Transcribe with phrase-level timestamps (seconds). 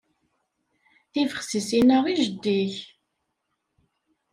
[1.11, 2.75] Tibexsisin-a i jeddi-k.